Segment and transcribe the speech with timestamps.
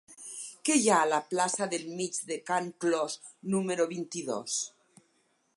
[0.69, 3.21] Què hi ha a la plaça del Mig de Can Clos
[3.57, 4.61] número vint-i-dos?